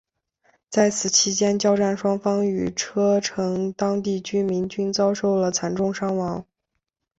[0.67, 6.43] 在此期间交战双方与车臣当地居民均遭受了惨重伤亡。